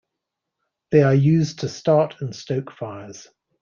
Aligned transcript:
They 0.89 1.03
are 1.03 1.13
used 1.13 1.59
to 1.59 1.69
start 1.69 2.21
and 2.21 2.35
stoke 2.35 2.71
fires. 2.71 3.27